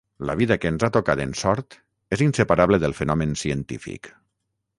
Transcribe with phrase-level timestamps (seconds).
[0.27, 1.77] La vida que ens ha tocat en sort
[2.17, 4.11] és inseparable del fenomen científic.